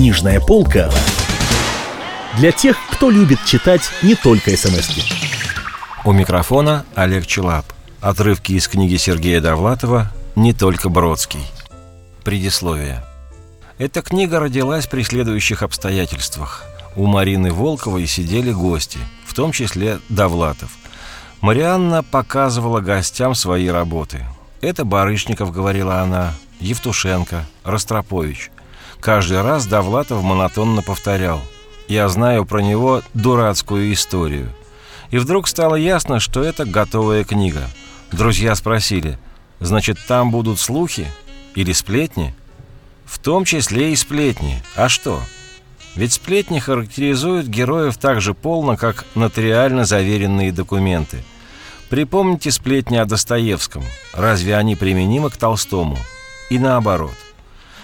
[0.00, 0.90] Книжная полка
[2.38, 5.02] для тех, кто любит читать не только смс -ки.
[6.06, 7.66] У микрофона Олег Челап.
[8.00, 11.44] Отрывки из книги Сергея Довлатова «Не только Бродский».
[12.24, 13.04] Предисловие.
[13.76, 16.64] Эта книга родилась при следующих обстоятельствах.
[16.96, 20.70] У Марины Волковой сидели гости, в том числе Довлатов.
[21.42, 24.24] Марианна показывала гостям свои работы.
[24.62, 28.50] «Это Барышников»,— говорила она,— «Евтушенко, Ростропович».
[29.00, 31.40] Каждый раз Довлатов монотонно повторял
[31.88, 34.50] «Я знаю про него дурацкую историю».
[35.10, 37.62] И вдруг стало ясно, что это готовая книга.
[38.12, 39.18] Друзья спросили
[39.58, 41.06] «Значит, там будут слухи?
[41.54, 42.34] Или сплетни?»
[43.06, 44.62] В том числе и сплетни.
[44.76, 45.20] А что?
[45.96, 51.24] Ведь сплетни характеризуют героев так же полно, как нотариально заверенные документы.
[51.88, 53.82] Припомните сплетни о Достоевском.
[54.12, 55.98] Разве они применимы к Толстому?
[56.50, 57.16] И наоборот–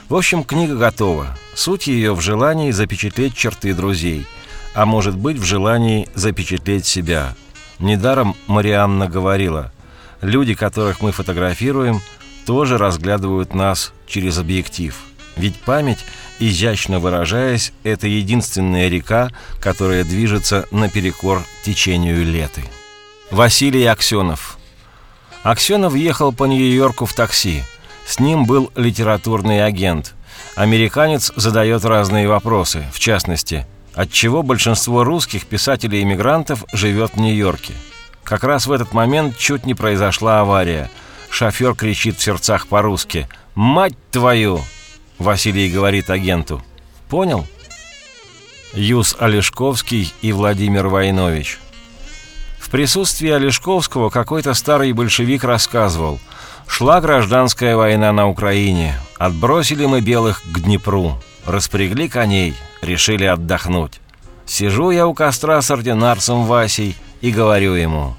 [0.09, 1.37] в общем, книга готова.
[1.55, 4.27] Суть ее в желании запечатлеть черты друзей,
[4.75, 7.35] а может быть в желании запечатлеть себя.
[7.79, 9.73] Недаром Марианна говорила,
[10.21, 12.01] люди, которых мы фотографируем,
[12.45, 14.97] тоже разглядывают нас через объектив.
[15.37, 16.05] Ведь память,
[16.39, 22.63] изящно выражаясь, это единственная река, которая движется наперекор течению леты.
[23.31, 24.57] Василий Аксенов
[25.43, 27.65] Аксенов ехал по Нью-Йорку в такси–
[28.07, 30.15] с ним был литературный агент.
[30.55, 37.75] Американец задает разные вопросы, в частности, отчего большинство русских писателей-иммигрантов живет в Нью-Йорке.
[38.23, 40.91] Как раз в этот момент чуть не произошла авария.
[41.31, 44.61] Шофер кричит в сердцах по-русски «Мать твою!»
[45.19, 46.63] Василий говорит агенту.
[47.09, 47.47] «Понял?»
[48.73, 51.59] Юс Олешковский и Владимир Войнович.
[52.59, 56.21] В присутствии Олешковского какой-то старый большевик рассказывал–
[56.67, 58.95] Шла гражданская война на Украине.
[59.19, 61.19] Отбросили мы белых к Днепру.
[61.47, 64.01] Распрягли коней, решили отдохнуть.
[64.45, 68.15] Сижу я у костра с ординарцем Васей и говорю ему.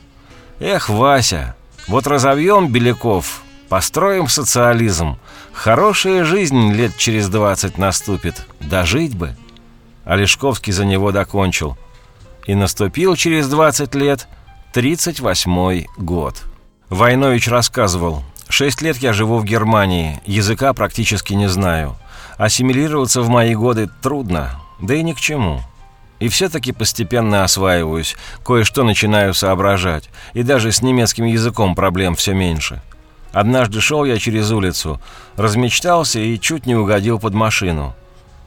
[0.59, 1.56] «Эх, Вася,
[1.88, 5.19] вот разовьем Беляков, построим социализм.
[5.53, 8.46] Хорошая жизнь лет через двадцать наступит.
[8.59, 9.36] Дожить бы».
[10.03, 11.78] Олешковский за него докончил.
[12.46, 14.28] И наступил через двадцать лет
[14.74, 16.44] тридцать восьмой год.
[16.90, 21.96] Войнович рассказывал, Шесть лет я живу в Германии, языка практически не знаю.
[22.38, 25.62] Ассимилироваться в мои годы трудно, да и ни к чему.
[26.19, 32.81] И все-таки постепенно осваиваюсь, кое-что начинаю соображать, и даже с немецким языком проблем все меньше.
[33.34, 35.00] Однажды шел я через улицу,
[35.36, 37.96] размечтался и чуть не угодил под машину.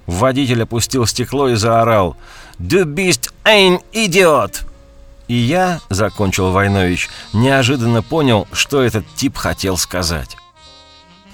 [0.06, 2.16] Водитель опустил стекло и заорал
[2.58, 4.69] «Du bist ein Idiot!»
[5.30, 10.36] И я,— закончил Войнович,— неожиданно понял, что этот тип хотел сказать.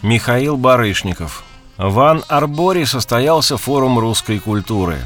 [0.03, 1.45] Михаил Барышников.
[1.79, 4.99] В Ан-Арборе состоялся форум русской культуры.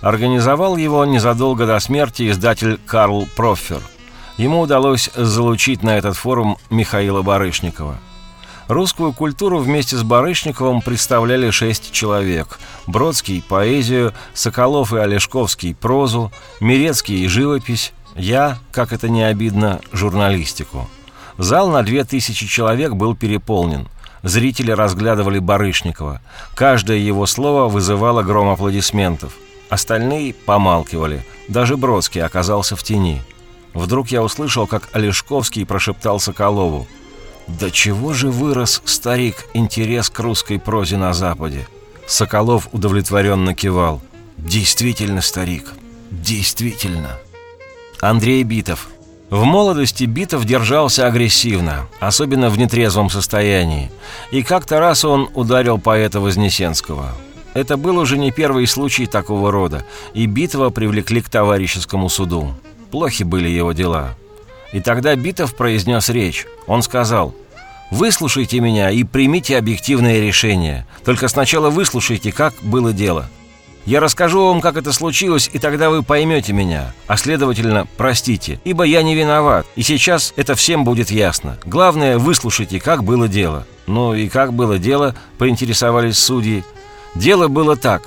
[0.00, 3.82] Организовал его незадолго до смерти издатель Карл Проффер.
[4.38, 7.98] Ему удалось залучить на этот форум Михаила Барышникова.
[8.68, 12.58] Русскую культуру вместе с Барышниковым представляли шесть человек.
[12.86, 20.88] Бродский– поэзию, Соколов и Олешковский– прозу, Мирецкий– живопись, я, как это не обидно, журналистику.
[21.38, 23.88] Зал на две тысячи человек был переполнен.
[24.24, 26.20] Зрители разглядывали Барышникова.
[26.54, 29.34] Каждое его слово вызывало гром аплодисментов.
[29.70, 31.24] Остальные помалкивали.
[31.46, 33.22] Даже Бродский оказался в тени.
[33.72, 36.88] Вдруг я услышал, как Олешковский прошептал Соколову.
[37.46, 41.68] «Да чего же вырос, старик, интерес к русской прозе на Западе?»
[42.06, 44.02] Соколов удовлетворенно кивал.
[44.36, 45.72] «Действительно, старик,
[46.10, 47.18] действительно».
[48.00, 48.88] Андрей Битов.
[49.28, 53.90] В молодости Битов держался агрессивно, особенно в нетрезвом состоянии.
[54.30, 57.12] И как-то раз он ударил поэта Вознесенского.
[57.54, 62.54] Это был уже не первый случай такого рода, и Битова привлекли к товарищескому суду.
[62.92, 64.14] Плохи были его дела.
[64.72, 66.46] И тогда Битов произнес речь.
[66.68, 67.34] Он сказал
[67.90, 70.86] «Выслушайте меня и примите объективное решение.
[71.04, 73.28] Только сначала выслушайте, как было дело».
[73.88, 76.92] Я расскажу вам, как это случилось, и тогда вы поймете меня.
[77.06, 81.56] А следовательно, простите, ибо я не виноват, и сейчас это всем будет ясно.
[81.64, 83.66] Главное, выслушайте, как было дело.
[83.86, 86.64] Ну и как было дело, поинтересовались судьи.
[87.14, 88.02] Дело было так.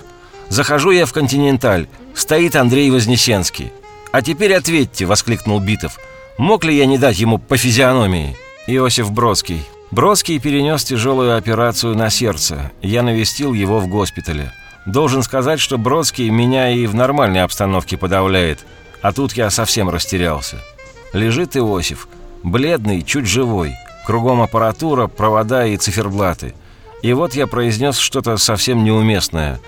[0.49, 1.87] Захожу я в «Континенталь».
[2.13, 3.71] Стоит Андрей Вознесенский.
[4.11, 5.97] «А теперь ответьте»,— воскликнул Битов.
[6.37, 9.65] «Мог ли я не дать ему по физиономии?» Иосиф Бродский.
[9.89, 12.71] Бродский перенес тяжелую операцию на сердце.
[12.83, 14.53] Я навестил его в госпитале.
[14.85, 18.65] Должен сказать, что Бродский меня и в нормальной обстановке подавляет,
[19.01, 20.57] а тут я совсем растерялся.
[21.13, 22.07] Лежит Иосиф,
[22.43, 23.75] бледный, чуть живой,
[24.05, 26.55] кругом аппаратура, провода и циферблаты.
[27.01, 29.59] И вот я произнес что-то совсем неуместное.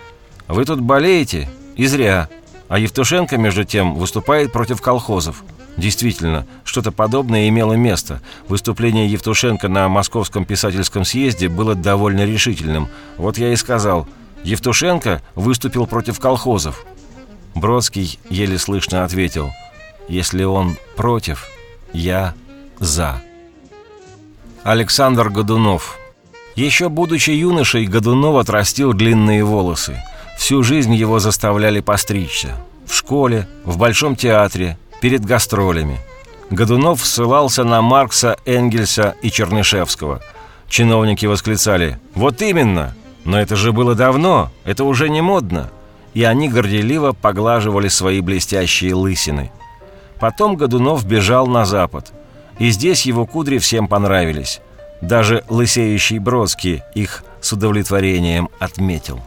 [0.47, 1.49] Вы тут болеете?
[1.75, 2.29] И зря.
[2.67, 5.43] А Евтушенко, между тем, выступает против колхозов.
[5.77, 8.21] Действительно, что-то подобное имело место.
[8.47, 12.89] Выступление Евтушенко на Московском писательском съезде было довольно решительным.
[13.17, 14.07] Вот я и сказал,
[14.43, 16.85] Евтушенко выступил против колхозов.
[17.55, 19.51] Бродский еле слышно ответил,
[20.07, 21.47] если он против,
[21.93, 22.33] я
[22.79, 23.21] за.
[24.63, 25.97] Александр Годунов
[26.55, 30.01] Еще будучи юношей, Годунов отрастил длинные волосы.
[30.37, 32.55] Всю жизнь его заставляли постричься.
[32.85, 35.99] В школе, в Большом театре, перед гастролями.
[36.49, 40.21] Годунов ссылался на Маркса, Энгельса и Чернышевского.
[40.69, 42.93] Чиновники восклицали «Вот именно!
[43.25, 45.69] Но это же было давно, это уже не модно!»
[46.13, 49.51] И они горделиво поглаживали свои блестящие лысины.
[50.19, 52.13] Потом Годунов бежал на запад.
[52.59, 54.61] И здесь его кудри всем понравились.
[55.01, 59.19] Даже лысеющий Бродский их с удовлетворением отметил.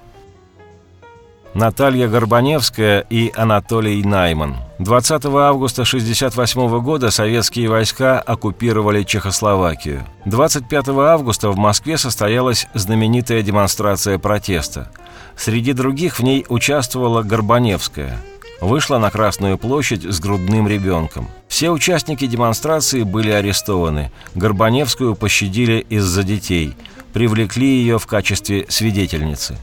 [1.55, 4.57] Наталья Горбаневская и Анатолий Найман.
[4.79, 10.05] 20 августа 1968 года советские войска оккупировали Чехословакию.
[10.27, 14.93] 25 августа в Москве состоялась знаменитая демонстрация протеста.
[15.35, 18.19] Среди других в ней участвовала Горбаневская.
[18.61, 21.29] Вышла на Красную площадь с грудным ребенком.
[21.49, 24.13] Все участники демонстрации были арестованы.
[24.35, 26.77] Горбаневскую пощадили из-за детей.
[27.15, 29.57] Привлекли ее в качестве свидетельницы.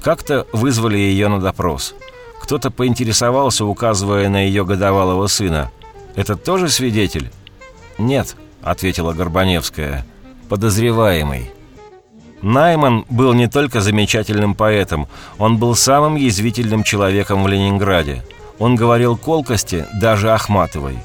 [0.00, 1.94] Как-то вызвали ее на допрос.
[2.44, 5.70] Кто-то поинтересовался, указывая на ее годовалого сына.
[6.14, 7.30] «Это тоже свидетель?»
[7.96, 10.04] «Нет»,— ответила Горбаневская.
[10.50, 11.50] «Подозреваемый».
[12.42, 15.08] Найман был не только замечательным поэтом,
[15.38, 18.22] он был самым язвительным человеком в Ленинграде.
[18.58, 20.98] Он говорил колкости даже Ахматовой.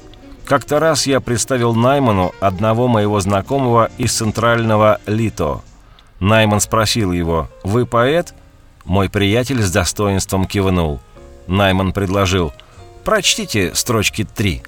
[0.43, 5.61] Как-то раз я представил Найману одного моего знакомого из центрального Лито.
[6.19, 8.33] Найман спросил его «Вы поэт?»
[8.83, 10.99] Мой приятель с достоинством кивнул.
[11.49, 12.53] Найман предложил
[13.03, 14.61] «Прочтите строчки три».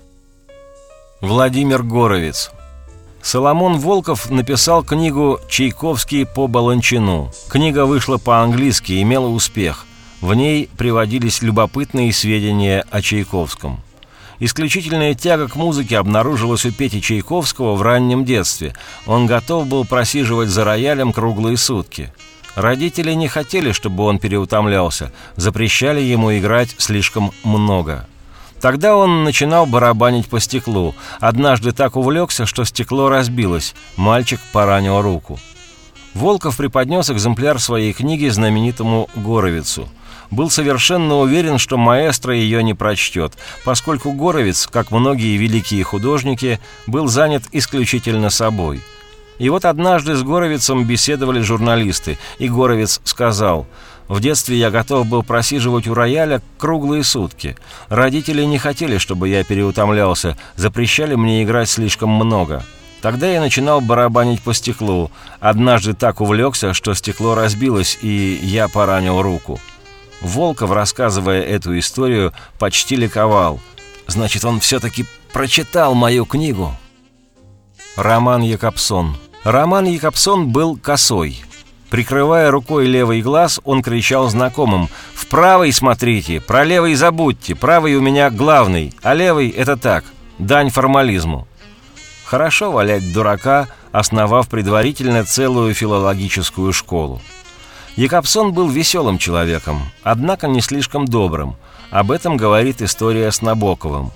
[1.21, 2.51] Владимир Горовец.
[3.21, 7.31] Соломон Волков написал книгу «Чайковский по Баланчину».
[7.49, 9.85] Книга вышла по-английски и имела успех.
[10.21, 13.79] В ней приводились любопытные сведения о Чайковском.
[14.39, 18.73] Исключительная тяга к музыке обнаружилась у Пети Чайковского в раннем детстве.
[19.05, 22.11] Он готов был просиживать за роялем круглые сутки–
[22.55, 28.07] Родители не хотели, чтобы он переутомлялся, запрещали ему играть слишком много.
[28.59, 30.93] Тогда он начинал барабанить по стеклу.
[31.19, 33.73] Однажды так увлекся, что стекло разбилось.
[33.95, 35.39] Мальчик поранил руку.
[36.13, 39.89] Волков преподнес экземпляр своей книги знаменитому Горовицу.
[40.29, 43.33] Был совершенно уверен, что маэстро ее не прочтет,
[43.65, 48.81] поскольку Горовец, как многие великие художники, был занят исключительно собой–
[49.41, 53.65] и вот однажды с Горовицем беседовали журналисты, и Горовец сказал,
[54.07, 57.57] «В детстве я готов был просиживать у рояля круглые сутки.
[57.89, 62.63] Родители не хотели, чтобы я переутомлялся, запрещали мне играть слишком много».
[63.01, 65.09] Тогда я начинал барабанить по стеклу.
[65.39, 69.59] Однажды так увлекся, что стекло разбилось, и я поранил руку.
[70.21, 73.59] Волков, рассказывая эту историю, почти ликовал.
[74.05, 75.03] Значит, он все-таки
[75.33, 76.75] прочитал мою книгу.
[77.95, 81.41] Роман Якобсон Роман Якобсон был косой.
[81.89, 88.01] Прикрывая рукой левый глаз, он кричал знакомым «В правый смотрите, про левый забудьте, правый у
[88.01, 90.05] меня главный, а левый— это так,
[90.37, 91.47] дань формализму».
[92.23, 97.19] Хорошо валять дурака, основав предварительно целую филологическую школу.
[97.95, 101.55] Якобсон был веселым человеком, однако не слишком добрым.
[101.89, 104.11] Об этом говорит история с Набоковым.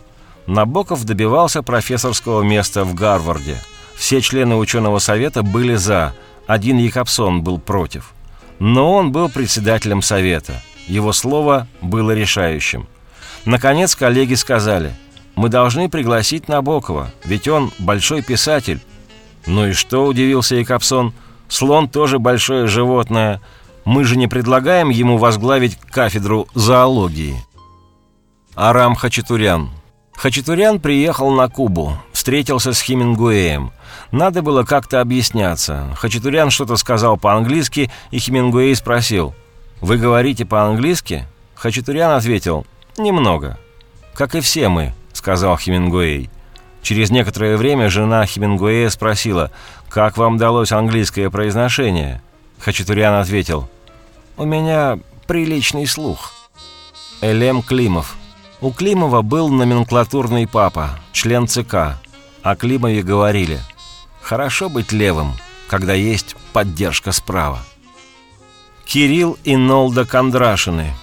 [0.45, 3.57] Набоков добивался профессорского места в Гарварде–
[3.95, 6.13] все члены ученого совета были «за»,
[6.47, 8.13] один Якобсон был против.
[8.59, 10.61] Но он был председателем совета.
[10.87, 12.87] Его слово было решающим.
[13.45, 14.93] Наконец коллеги сказали,
[15.35, 18.79] «Мы должны пригласить Набокова, ведь он большой писатель».
[19.45, 21.13] «Ну и что?»– удивился Якобсон.
[21.47, 23.41] «Слон тоже большое животное.
[23.83, 27.35] Мы же не предлагаем ему возглавить кафедру зоологии».
[28.55, 29.69] Арам Хачатурян
[30.15, 33.71] Хачатурян приехал на Кубу, встретился с Хемингуэем.
[34.11, 35.95] Надо было как-то объясняться.
[35.95, 39.35] Хачатурян что-то сказал по-английски, и Хемингуэй спросил,
[39.79, 42.65] «Вы говорите по-английски?» Хачатурян ответил,
[42.97, 43.59] «Немного».
[44.15, 46.31] «Как и все мы»,— сказал Хемингуэй.
[46.81, 49.51] Через некоторое время жена Хемингуэя спросила,
[49.87, 52.23] «Как вам далось английское произношение?»
[52.57, 53.69] Хачатурян ответил,
[54.35, 56.33] «У меня приличный слух».
[57.21, 58.15] Элем Климов–
[58.61, 61.97] у Климова был номенклатурный папа, член ЦК.
[62.45, 63.59] О Климове говорили
[64.21, 65.33] «Хорошо быть левым,
[65.67, 67.57] когда есть поддержка справа».
[68.85, 70.93] Кирилл и Нолда Кондрашины.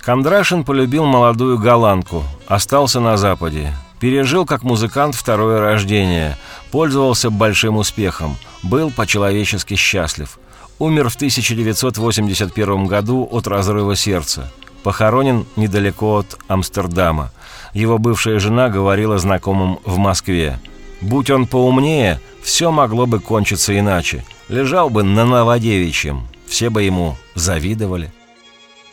[0.00, 3.72] Кондрашин полюбил молодую голландку, остался на Западе.
[4.00, 6.36] Пережил как музыкант второе рождение,
[6.72, 10.40] пользовался большим успехом, был по-человечески счастлив.
[10.80, 14.50] Умер в 1981 году от разрыва сердца.
[14.82, 17.30] Похоронен недалеко от Амстердама.
[17.72, 20.58] Его бывшая жена говорила знакомым в Москве.
[21.00, 24.24] «Будь он поумнее, все могло бы кончиться иначе.
[24.48, 28.12] Лежал бы на Новодевичьем, все бы ему завидовали».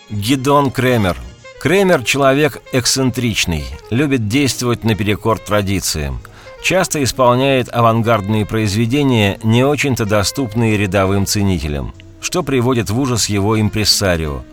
[0.09, 1.17] Гидон Кремер.
[1.59, 6.21] Кремер– человек эксцентричный, любит действовать наперекор традициям.
[6.62, 14.43] Часто исполняет авангардные произведения, не очень-то доступные рядовым ценителям, что приводит в ужас его импрессарио.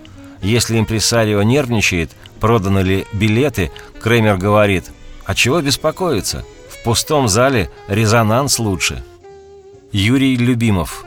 [0.40, 3.70] Если импрессарио нервничает, проданы ли билеты,
[4.02, 4.86] Кремер говорит
[5.26, 6.46] «А чего беспокоиться?
[6.82, 9.04] В пустом зале резонанс лучше».
[9.92, 11.04] Юрий Любимов.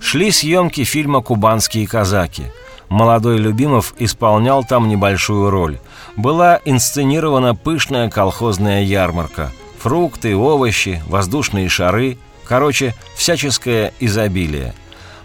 [0.00, 2.44] Шли съемки фильма «Кубанские казаки».
[2.88, 5.80] Молодой Любимов исполнял там небольшую роль.
[6.14, 9.50] Была инсценирована пышная колхозная ярмарка.
[9.80, 12.16] Фрукты, овощи, воздушные шары.
[12.44, 14.74] Короче, всяческое изобилие.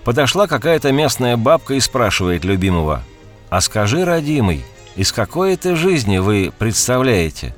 [0.04, 3.04] Подошла какая-то местная бабка и спрашивает Любимова.
[3.52, 7.54] «А скажи, родимый, из какой это жизни вы представляете?»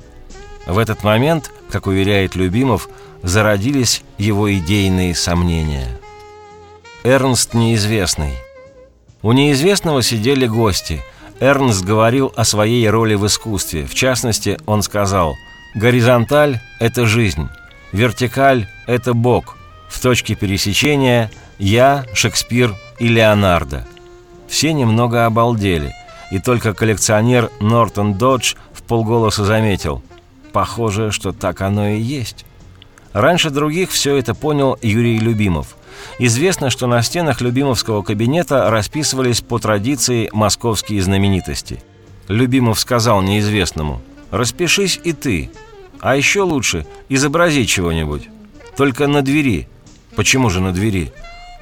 [0.66, 2.88] В этот момент, как уверяет Любимов,
[3.22, 5.88] зародились его идейные сомнения.
[7.04, 8.32] Эрнст неизвестный–
[9.22, 11.00] у неизвестного сидели гости.
[11.38, 13.86] Эрнст говорил о своей роли в искусстве.
[13.86, 15.36] В частности, он сказал
[15.76, 17.48] «Горизонталь– это жизнь,
[17.92, 19.56] вертикаль– это Бог,
[19.88, 23.86] в точке пересечения– я, Шекспир и Леонардо».
[24.48, 25.94] Все немного обалдели,
[26.32, 30.02] и только коллекционер Нортон Додж в полголоса заметил
[30.52, 32.44] «Похоже, что так оно и есть».
[33.12, 35.76] Раньше других все это понял Юрий Любимов–
[36.18, 41.82] Известно, что на стенах Любимовского кабинета расписывались по традиции московские знаменитости.
[42.28, 45.50] Любимов сказал неизвестному «Распишись и ты,
[46.00, 48.28] а еще лучше изобрази чего-нибудь.
[48.76, 49.68] Только на двери».
[50.16, 51.12] «Почему же на двери?»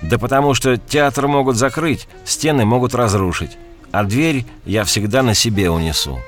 [0.03, 3.59] «Да потому что театр могут закрыть, стены могут разрушить,
[3.93, 6.19] а дверь я всегда на себе унесу».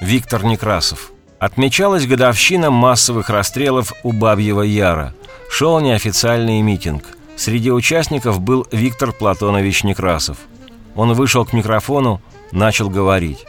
[0.00, 1.10] Виктор Некрасов.
[1.40, 5.14] Отмечалась годовщина массовых расстрелов у Бабьего Яра.
[5.50, 7.04] Шел неофициальный митинг–
[7.40, 10.36] Среди участников был Виктор Платонович Некрасов.
[10.94, 12.20] Он вышел к микрофону,
[12.52, 13.46] начал говорить.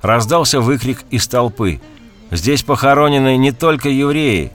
[0.00, 1.80] Раздался выкрик из толпы.
[2.30, 4.52] «Здесь похоронены не только евреи!»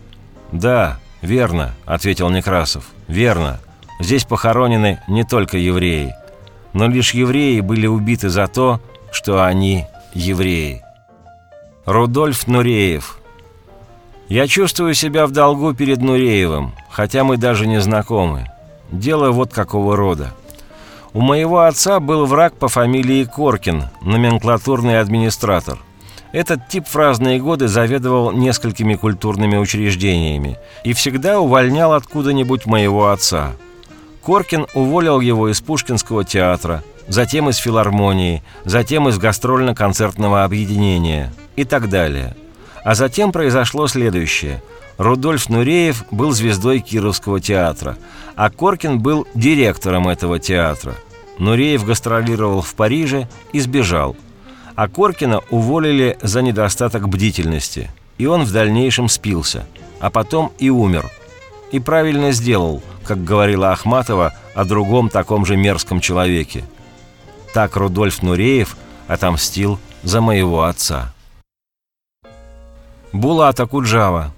[0.54, 2.86] «Да, верно»,— ответил Некрасов.
[3.10, 3.60] «Верно.
[4.00, 6.16] Здесь похоронены не только евреи.
[6.72, 8.80] Но лишь евреи были убиты за то,
[9.12, 10.82] что они евреи».
[11.88, 13.18] Рудольф Нуреев
[14.28, 18.52] «Я чувствую себя в долгу перед Нуреевым, хотя мы даже не знакомы.
[18.92, 20.34] Дело вот какого рода.
[21.14, 25.80] У моего отца был враг по фамилии Коркин, номенклатурный администратор.
[26.34, 33.54] Этот тип в разные годы заведовал несколькими культурными учреждениями и всегда увольнял откуда-нибудь моего отца.
[34.26, 41.90] Коркин уволил его из Пушкинского театра, затем из филармонии, затем из гастрольно-концертного объединения и так
[41.90, 42.38] далее.
[42.86, 44.64] А затем произошло следующее–
[44.98, 47.98] Рудольф Нуреев был звездой Кировского театра,
[48.36, 50.96] а Коркин был директором этого театра.
[51.38, 54.16] Нуреев гастролировал в Париже и сбежал.
[54.76, 59.68] А Коркина уволили за недостаток бдительности, и он в дальнейшем спился,
[60.00, 61.10] а потом и умер.
[61.72, 66.64] И правильно сделал, как говорила Ахматова о другом таком же мерзком человеке.
[67.54, 71.14] Так Рудольф Нуреев отомстил за моего отца.
[73.14, 74.34] Булата Куджава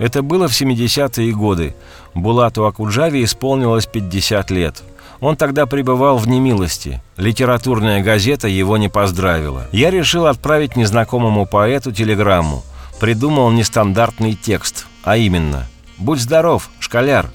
[0.00, 1.74] это было в 70-е годы.
[2.14, 4.82] Булату Акуджаве исполнилось 50 лет.
[5.20, 7.02] Он тогда пребывал в немилости.
[7.18, 9.66] Литературная газета его не поздравила.
[9.72, 12.62] Я решил отправить незнакомому поэту телеграмму.
[12.98, 15.66] Придумал нестандартный текст, а именно
[15.98, 17.30] «Будь здоров, школяр».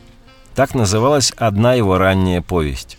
[0.56, 2.98] Так называлась одна его ранняя повесть.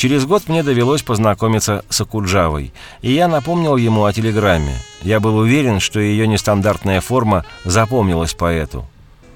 [0.00, 4.74] Через год мне довелось познакомиться с Акуджавой, и я напомнил ему о телеграмме.
[5.02, 8.88] Я был уверен, что ее нестандартная форма запомнилась поэту.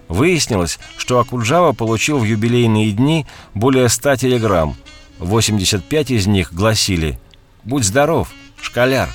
[0.09, 4.75] Выяснилось, что Акуджава получил в юбилейные дни более 100 телеграмм.
[5.19, 7.21] 85 из них гласили
[7.65, 9.11] «Будь здоров, школяр».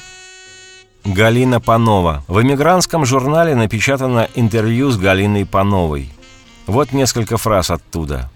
[1.03, 2.23] Галина Панова.
[2.27, 6.11] В эмигрантском журнале напечатано интервью с Галиной Пановой.
[6.67, 8.29] Вот несколько фраз оттуда.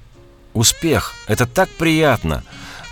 [0.55, 1.13] «Успех!
[1.27, 2.43] Это так приятно!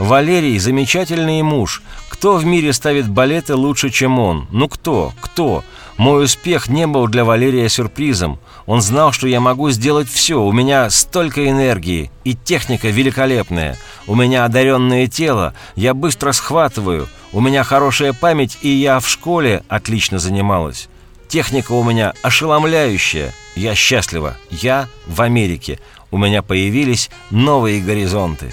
[0.01, 1.83] Валерий– замечательный муж.
[2.09, 4.47] Кто в мире ставит балеты лучше, чем он?
[4.49, 5.13] Ну кто?
[5.21, 5.63] Кто?
[5.95, 8.39] Мой успех не был для Валерия сюрпризом.
[8.65, 10.41] Он знал, что я могу сделать все.
[10.41, 13.77] У меня столько энергии, и техника великолепная.
[14.07, 17.07] У меня одаренное тело, я быстро схватываю.
[17.31, 20.89] У меня хорошая память, и я в школе отлично занималась.
[21.27, 23.35] Техника у меня ошеломляющая.
[23.55, 24.35] Я счастлива.
[24.49, 25.79] Я в Америке.
[26.09, 28.51] У меня появились новые горизонты.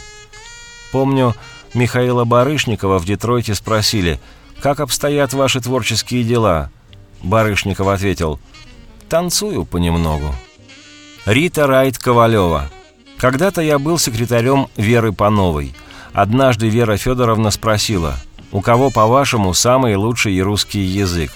[0.93, 1.35] Помню,
[1.75, 4.21] Михаила Барышникова в Детройте спросили,
[4.61, 6.71] «Как обстоят ваши творческие дела?»
[7.23, 8.41] Барышников ответил,
[9.09, 10.35] «Танцую понемногу».
[11.27, 12.71] Рита Райт Ковалева.
[13.19, 15.75] Когда-то я был секретарем Веры Пановой.
[16.13, 18.15] Однажды Вера Федоровна спросила,
[18.51, 21.31] «У кого, по-вашему, самый лучший русский язык?»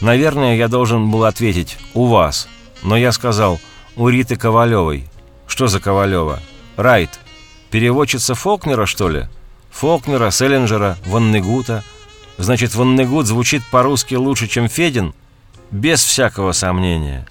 [0.00, 2.48] Наверное, я должен был ответить «У вас».
[2.82, 3.60] Но я сказал
[3.96, 5.08] «У Риты Ковалевой».
[5.46, 6.40] «Что за Ковалева?»
[6.76, 7.20] «Райт.
[7.72, 9.26] Переводчица Фолкнера, что ли?»
[9.72, 11.82] Фолкнера, Селлинджера, Ваннегута.
[12.38, 15.14] Значит, Ваннегут звучит по-русски лучше, чем Федин?
[15.70, 17.26] Без всякого сомнения.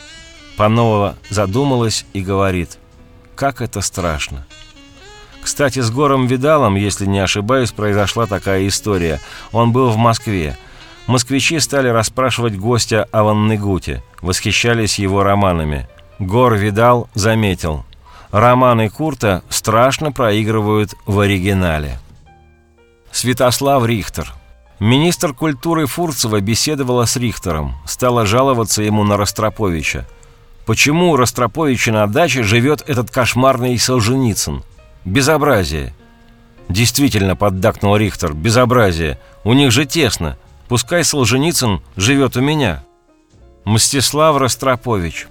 [0.57, 2.77] Панова задумалась и говорит,
[3.36, 4.45] как это страшно.
[5.41, 9.19] Кстати, с Гором Видалом, если не ошибаюсь, произошла такая история.
[9.51, 10.57] Он был в Москве.
[11.07, 15.88] Москвичи стали расспрашивать гостя о Ваннегуте, восхищались его романами.
[16.19, 17.86] Гор Видал заметил,
[18.31, 22.00] романы Курта страшно проигрывают в оригинале.
[23.11, 24.33] Святослав Рихтер.
[24.79, 30.07] Министр культуры Фурцева беседовала с Рихтером, стала жаловаться ему на Ростроповича.
[30.65, 34.63] Почему у Ростроповича на даче живет этот кошмарный Солженицын?
[35.05, 35.93] Безобразие.
[36.67, 39.19] Действительно, поддакнул Рихтер, безобразие.
[39.43, 40.38] У них же тесно.
[40.67, 42.83] Пускай Солженицын живет у меня.
[43.65, 45.27] Мстислав Ростропович.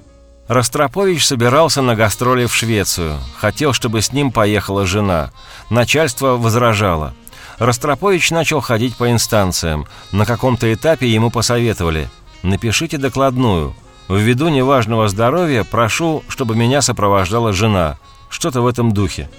[0.51, 3.21] Ростропович собирался на гастроли в Швецию.
[3.37, 5.31] Хотел, чтобы с ним поехала жена.
[5.71, 7.15] Начальство возражало.
[7.61, 9.87] Ростропович начал ходить по инстанциям.
[10.11, 12.11] На каком-то этапе ему посоветовали
[12.43, 13.77] «Напишите докладную.
[14.09, 17.97] Ввиду неважного здоровья прошу, чтобы меня сопровождала жена».
[18.29, 19.31] Что-то в этом духе.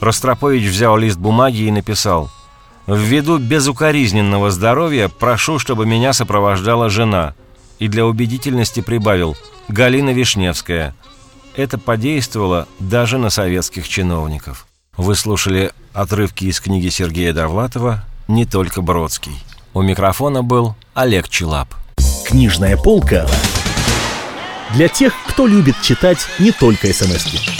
[0.00, 2.28] Ростропович взял лист бумаги и написал
[2.86, 7.34] «Ввиду безукоризненного здоровья прошу, чтобы меня сопровождала жена».
[7.80, 10.94] И для убедительности прибавил «Галина Вишневская».
[11.56, 14.68] Это подействовало даже на советских чиновников.
[14.96, 19.42] Вы слушали отрывки из книги Сергея Довлатова «Не только Бродский».
[19.74, 21.74] У микрофона был Олег Челап.
[22.26, 23.26] Книжная полка
[24.74, 27.59] для тех, кто любит читать не только смс -ки.